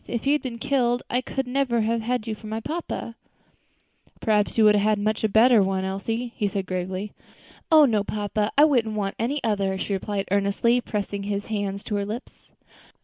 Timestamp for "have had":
1.81-2.25, 4.73-4.97